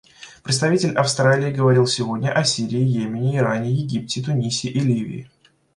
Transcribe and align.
Представитель 0.41 0.95
Австралии 0.97 1.53
говорил 1.53 1.85
сегодня 1.85 2.31
о 2.33 2.43
Сирии, 2.43 2.79
Йемене, 2.81 3.37
Иране, 3.37 3.71
Египте, 3.71 4.23
Тунисе 4.23 4.67
и 4.67 4.79
Ливии. 4.79 5.29